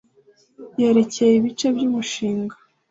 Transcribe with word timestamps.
yerekeye 0.79 1.33
ibice 1.39 1.67
by 1.75 1.81
umushinga 1.87 2.55